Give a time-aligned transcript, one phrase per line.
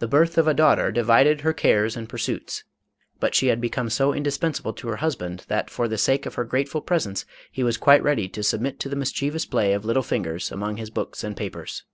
[0.00, 2.62] The birth of a daughter divided her cares and MADAME ROLAND.
[3.20, 6.26] 495 pursuits, but she had become so indispensable to her husband, that for the sake
[6.26, 9.84] of her grateful presence he was quite ready to submit to the mischievous play of
[9.84, 11.84] little fingers among his books and papers.